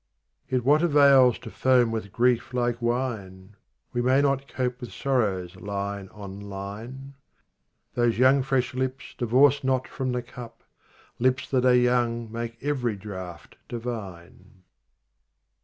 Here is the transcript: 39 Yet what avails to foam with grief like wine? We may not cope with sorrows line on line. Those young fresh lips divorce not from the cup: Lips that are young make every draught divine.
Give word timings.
39 0.49 0.57
Yet 0.57 0.65
what 0.65 0.81
avails 0.81 1.37
to 1.37 1.51
foam 1.51 1.91
with 1.91 2.11
grief 2.11 2.55
like 2.55 2.81
wine? 2.81 3.55
We 3.93 4.01
may 4.01 4.19
not 4.19 4.47
cope 4.47 4.81
with 4.81 4.91
sorrows 4.91 5.55
line 5.55 6.09
on 6.11 6.39
line. 6.39 7.13
Those 7.93 8.17
young 8.17 8.41
fresh 8.41 8.73
lips 8.73 9.13
divorce 9.15 9.63
not 9.63 9.87
from 9.87 10.11
the 10.11 10.23
cup: 10.23 10.63
Lips 11.19 11.47
that 11.51 11.65
are 11.67 11.75
young 11.75 12.31
make 12.31 12.57
every 12.63 12.95
draught 12.95 13.57
divine. 13.69 14.63